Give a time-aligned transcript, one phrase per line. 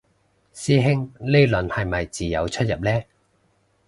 [0.51, 3.05] 師兄呢輪係咪自由出入嘞